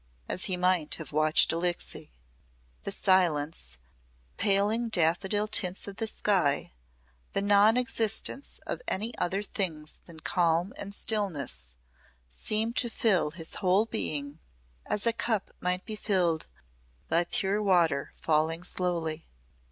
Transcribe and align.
As 0.27 0.45
he 0.45 0.57
might 0.57 0.95
have 0.95 1.11
watched 1.11 1.53
Alixe. 1.53 2.07
The 2.85 2.91
silence, 2.91 3.77
the 4.35 4.41
paling 4.43 4.89
daffodil 4.89 5.47
tints 5.47 5.87
of 5.87 5.97
the 5.97 6.07
sky, 6.07 6.73
the 7.33 7.41
non 7.43 7.77
existence 7.77 8.59
of 8.65 8.81
any 8.87 9.15
other 9.19 9.43
things 9.43 9.99
than 10.05 10.19
calm 10.21 10.73
and 10.75 10.95
stillness 10.95 11.75
seemed 12.31 12.75
to 12.77 12.89
fill 12.89 13.29
his 13.29 13.53
whole 13.61 13.85
being 13.85 14.39
as 14.87 15.05
a 15.05 15.13
cup 15.13 15.53
might 15.59 15.85
be 15.85 15.95
filled 15.95 16.47
by 17.07 17.23
pure 17.23 17.61
water 17.61 18.11
falling 18.15 18.63
slowly. 18.63 19.27